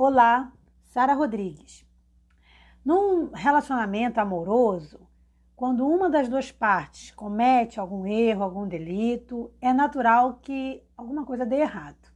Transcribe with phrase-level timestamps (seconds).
[0.00, 0.52] Olá,
[0.84, 1.84] Sara Rodrigues.
[2.84, 5.00] Num relacionamento amoroso,
[5.56, 11.44] quando uma das duas partes comete algum erro, algum delito, é natural que alguma coisa
[11.44, 12.12] dê errado.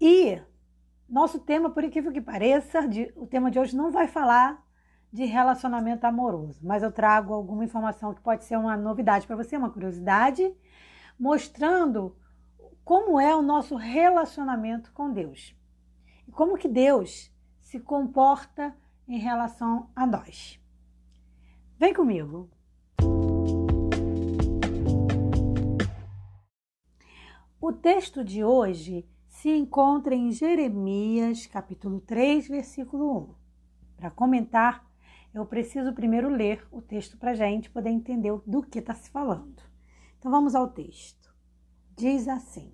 [0.00, 0.40] E
[1.08, 4.64] nosso tema, por incrível que pareça, de, o tema de hoje não vai falar
[5.12, 9.56] de relacionamento amoroso, mas eu trago alguma informação que pode ser uma novidade para você,
[9.56, 10.54] uma curiosidade,
[11.18, 12.16] mostrando
[12.84, 15.60] como é o nosso relacionamento com Deus
[16.32, 17.30] como que Deus
[17.60, 18.74] se comporta
[19.06, 20.58] em relação a nós.
[21.78, 22.50] Vem comigo.
[27.60, 33.34] O texto de hoje se encontra em Jeremias, capítulo 3, versículo 1.
[33.96, 34.90] Para comentar,
[35.34, 39.10] eu preciso primeiro ler o texto para a gente poder entender do que está se
[39.10, 39.62] falando.
[40.18, 41.34] Então vamos ao texto.
[41.96, 42.72] Diz assim: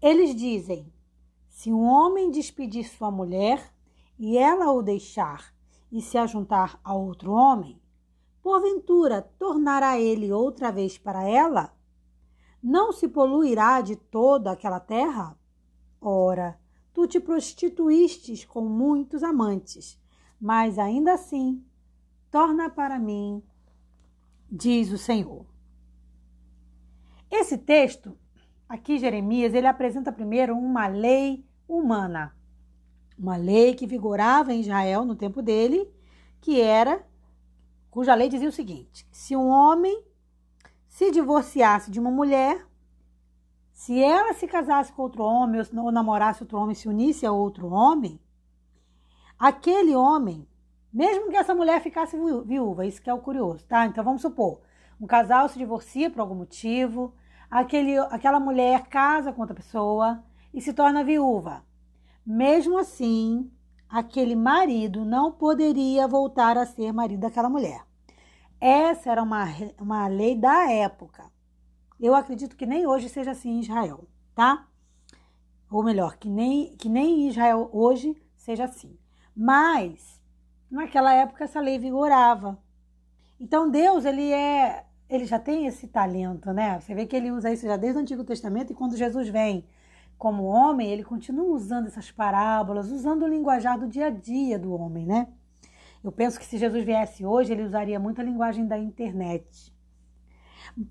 [0.00, 0.92] Eles dizem:
[1.60, 3.70] se um homem despedir sua mulher
[4.18, 5.54] e ela o deixar
[5.92, 7.78] e se ajuntar a outro homem,
[8.42, 11.76] porventura tornará ele outra vez para ela?
[12.62, 15.38] Não se poluirá de toda aquela terra?
[16.00, 16.58] Ora,
[16.94, 20.00] tu te prostituístes com muitos amantes
[20.40, 21.62] mas ainda assim,
[22.30, 23.42] torna para mim,
[24.50, 25.44] diz o Senhor.
[27.30, 28.16] Esse texto,
[28.66, 31.44] aqui Jeremias, ele apresenta primeiro uma lei
[31.78, 32.34] humana,
[33.18, 35.88] uma lei que vigorava em Israel no tempo dele,
[36.40, 37.06] que era,
[37.90, 40.04] cuja lei dizia o seguinte: se um homem
[40.88, 42.66] se divorciasse de uma mulher,
[43.72, 47.68] se ela se casasse com outro homem ou namorasse outro homem, se unisse a outro
[47.68, 48.20] homem,
[49.38, 50.46] aquele homem,
[50.92, 53.86] mesmo que essa mulher ficasse viúva, isso que é o curioso, tá?
[53.86, 54.60] Então vamos supor,
[55.00, 57.14] um casal se divorcia por algum motivo,
[57.50, 61.64] aquele, aquela mulher casa com outra pessoa e se torna viúva.
[62.24, 63.50] Mesmo assim,
[63.88, 67.84] aquele marido não poderia voltar a ser marido daquela mulher.
[68.60, 69.46] Essa era uma,
[69.80, 71.30] uma lei da época.
[71.98, 74.68] Eu acredito que nem hoje seja assim em Israel, tá?
[75.70, 78.98] Ou melhor, que nem, que nem em Israel hoje seja assim.
[79.34, 80.20] Mas
[80.70, 82.58] naquela época essa lei vigorava.
[83.38, 86.78] Então Deus, ele é, ele já tem esse talento, né?
[86.80, 89.66] Você vê que ele usa isso já desde o Antigo Testamento e quando Jesus vem
[90.20, 94.70] como homem, ele continua usando essas parábolas, usando o linguajar do dia a dia do
[94.70, 95.28] homem, né?
[96.04, 99.74] Eu penso que se Jesus viesse hoje, ele usaria muito a linguagem da internet.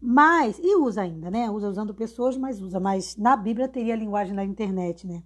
[0.00, 1.50] Mas, e usa ainda, né?
[1.50, 2.78] Usa usando pessoas, mas usa.
[2.78, 5.24] Mas na Bíblia teria a linguagem da internet, né?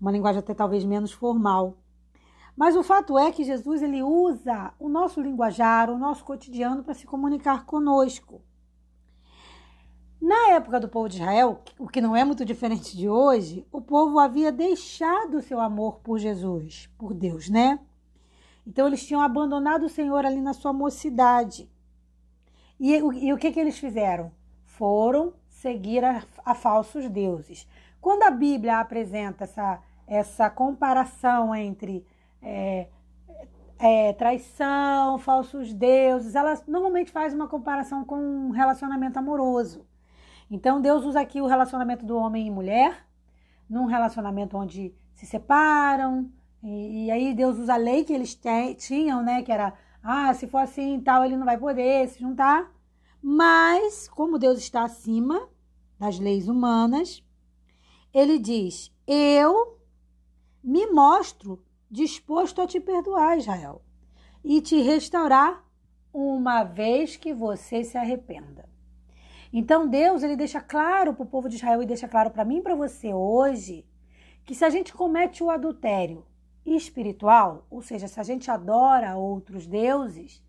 [0.00, 1.78] Uma linguagem até talvez menos formal.
[2.56, 6.92] Mas o fato é que Jesus ele usa o nosso linguajar, o nosso cotidiano para
[6.92, 8.42] se comunicar conosco.
[10.22, 13.80] Na época do povo de Israel, o que não é muito diferente de hoje, o
[13.80, 17.80] povo havia deixado o seu amor por Jesus, por Deus, né?
[18.64, 21.68] Então eles tinham abandonado o Senhor ali na sua mocidade.
[22.78, 24.30] E, e o que, que eles fizeram?
[24.64, 27.66] Foram seguir a, a falsos deuses.
[28.00, 32.06] Quando a Bíblia apresenta essa, essa comparação entre
[32.40, 32.86] é,
[33.76, 39.84] é, traição, falsos deuses, ela normalmente faz uma comparação com um relacionamento amoroso.
[40.52, 43.06] Então Deus usa aqui o relacionamento do homem e mulher,
[43.66, 46.30] num relacionamento onde se separam,
[46.62, 48.38] e, e aí Deus usa a lei que eles
[48.76, 49.42] tinham, né?
[49.42, 52.70] Que era, ah, se for assim tal, ele não vai poder se juntar.
[53.22, 55.48] Mas, como Deus está acima
[55.98, 57.24] das leis humanas,
[58.12, 59.78] ele diz: Eu
[60.62, 63.80] me mostro disposto a te perdoar, Israel,
[64.44, 65.64] e te restaurar
[66.12, 68.71] uma vez que você se arrependa.
[69.52, 72.58] Então Deus ele deixa claro para o povo de Israel e deixa claro para mim
[72.58, 73.86] e para você hoje
[74.44, 76.24] que se a gente comete o adultério
[76.64, 80.42] espiritual, ou seja, se a gente adora outros deuses,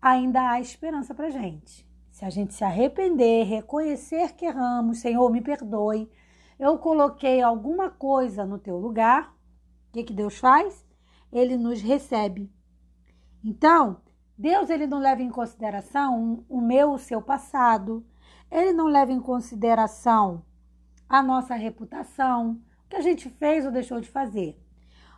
[0.00, 1.88] ainda há esperança para gente.
[2.10, 6.10] Se a gente se arrepender, reconhecer que erramos, Senhor, me perdoe,
[6.58, 9.34] eu coloquei alguma coisa no teu lugar,
[9.94, 10.84] que, que Deus faz?
[11.32, 12.52] Ele nos recebe.
[13.44, 13.98] Então,
[14.36, 18.04] Deus ele não leva em consideração o meu, o seu passado.
[18.54, 20.44] Ele não leva em consideração
[21.08, 22.52] a nossa reputação,
[22.84, 24.56] o que a gente fez ou deixou de fazer.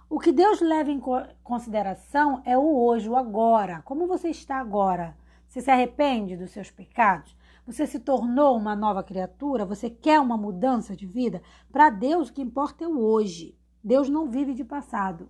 [0.09, 0.99] O que Deus leva em
[1.43, 3.83] consideração é o hoje, o agora.
[3.83, 5.15] Como você está agora?
[5.47, 7.37] Você se arrepende dos seus pecados?
[7.67, 9.67] Você se tornou uma nova criatura?
[9.67, 11.43] Você quer uma mudança de vida?
[11.71, 13.55] Para Deus, o que importa é o hoje.
[13.85, 15.29] Deus não vive de passado,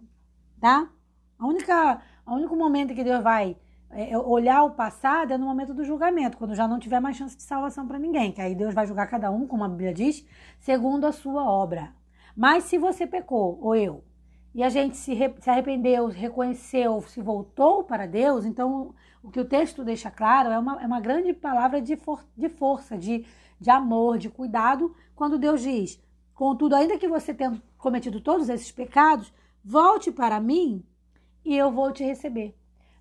[0.60, 0.88] tá?
[1.36, 3.56] A única, o único momento que Deus vai
[3.90, 7.16] é, é, olhar o passado é no momento do julgamento, quando já não tiver mais
[7.16, 9.94] chance de salvação para ninguém, que aí Deus vai julgar cada um, como a Bíblia
[9.94, 10.26] diz,
[10.58, 11.92] segundo a sua obra.
[12.36, 14.04] Mas se você pecou, ou eu,
[14.54, 19.44] e a gente se, se arrependeu, reconheceu, se voltou para Deus, então o que o
[19.44, 23.26] texto deixa claro é uma, é uma grande palavra de, for, de força, de,
[23.60, 26.02] de amor, de cuidado, quando Deus diz:
[26.34, 29.32] Contudo, ainda que você tenha cometido todos esses pecados,
[29.64, 30.84] volte para mim
[31.44, 32.54] e eu vou te receber.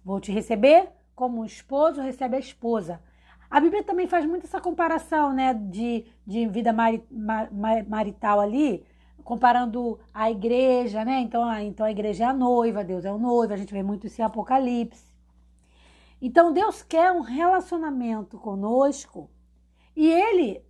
[0.05, 3.01] Vou te receber como um esposo recebe a esposa.
[3.49, 6.71] A Bíblia também faz muito essa comparação né, de, de vida
[7.87, 8.85] marital ali,
[9.23, 11.19] comparando a igreja, né?
[11.19, 13.81] Então a, então a igreja é a noiva, Deus é o noivo, a gente vê
[13.81, 15.11] muito isso em Apocalipse.
[16.21, 19.29] Então Deus quer um relacionamento conosco
[19.95, 20.63] e Ele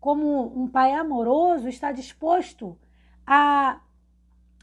[0.00, 2.78] como um pai amoroso, está disposto
[3.26, 3.80] a.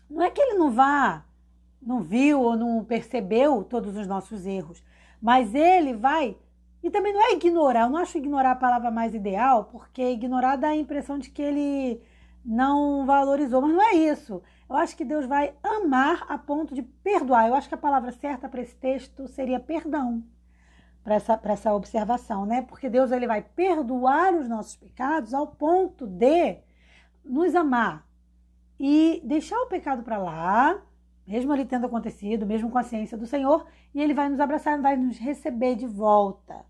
[0.10, 1.26] Não é que ele não vá,
[1.86, 4.84] não viu ou não percebeu todos os nossos erros,
[5.22, 6.38] mas ele vai.
[6.82, 10.56] E também não é ignorar, eu não acho ignorar a palavra mais ideal, porque ignorar
[10.56, 12.02] dá a impressão de que ele
[12.44, 14.42] não valorizou, mas não é isso.
[14.70, 17.48] Eu acho que Deus vai amar a ponto de perdoar.
[17.48, 20.24] Eu acho que a palavra certa para esse texto seria perdão
[21.04, 22.64] para essa, essa observação, né?
[22.64, 26.58] Porque Deus ele vai perdoar os nossos pecados ao ponto de
[27.24, 28.04] nos amar
[28.80, 30.82] e deixar o pecado para lá,
[31.28, 34.82] mesmo ele tendo acontecido, mesmo com a ciência do Senhor, e ele vai nos abraçar,
[34.82, 36.66] vai nos receber de volta.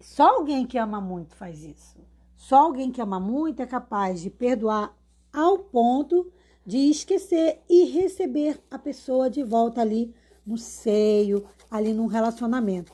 [0.00, 1.98] Só alguém que ama muito faz isso.
[2.36, 4.94] Só alguém que ama muito é capaz de perdoar
[5.32, 6.30] ao ponto
[6.64, 10.14] de esquecer e receber a pessoa de volta ali
[10.46, 12.92] no seio, ali num relacionamento.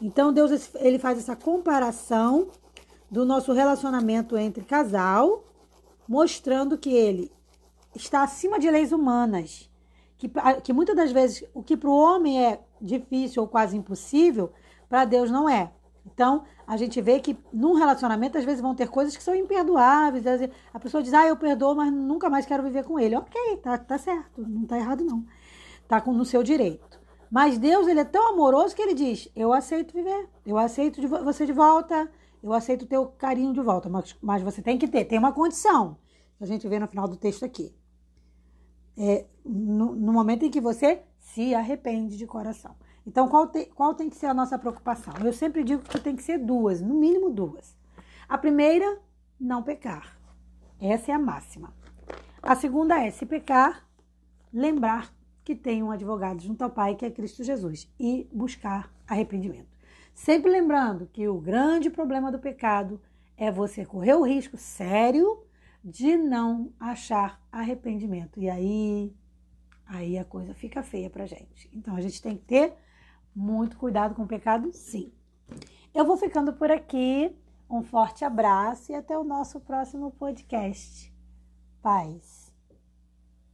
[0.00, 2.48] Então Deus ele faz essa comparação
[3.10, 5.44] do nosso relacionamento entre casal,
[6.08, 7.30] mostrando que ele
[7.94, 9.69] está acima de leis humanas,
[10.20, 10.30] que,
[10.62, 14.52] que muitas das vezes o que para o homem é difícil ou quase impossível,
[14.88, 15.72] para Deus não é.
[16.04, 20.24] Então, a gente vê que num relacionamento, às vezes vão ter coisas que são imperdoáveis.
[20.72, 23.16] A pessoa diz, ah, eu perdoo, mas nunca mais quero viver com ele.
[23.16, 25.24] Ok, tá, tá certo, não tá errado não.
[25.88, 27.00] Tá com, no seu direito.
[27.30, 31.06] Mas Deus, ele é tão amoroso que ele diz: Eu aceito viver, eu aceito de
[31.06, 32.10] você de volta,
[32.42, 35.32] eu aceito o teu carinho de volta, mas, mas você tem que ter, tem uma
[35.32, 35.96] condição,
[36.40, 37.74] a gente vê no final do texto aqui.
[38.98, 42.74] É, no, no, momento em que você se arrepende de coração.
[43.06, 45.12] Então, qual, te, qual tem que ser a nossa preocupação?
[45.24, 47.76] Eu sempre digo que tem que ser duas, no mínimo duas.
[48.28, 48.98] A primeira,
[49.40, 50.16] não pecar.
[50.80, 51.74] Essa é a máxima.
[52.42, 53.86] A segunda é, se pecar,
[54.52, 55.12] lembrar
[55.44, 59.68] que tem um advogado junto ao Pai, que é Cristo Jesus, e buscar arrependimento.
[60.14, 63.00] Sempre lembrando que o grande problema do pecado
[63.36, 65.42] é você correr o risco sério
[65.82, 68.38] de não achar arrependimento.
[68.38, 69.14] E aí,
[69.90, 71.68] aí a coisa fica feia pra gente.
[71.74, 72.72] Então a gente tem que ter
[73.34, 75.12] muito cuidado com o pecado, sim.
[75.92, 77.36] Eu vou ficando por aqui.
[77.68, 81.12] Um forte abraço e até o nosso próximo podcast.
[81.82, 82.39] Paz.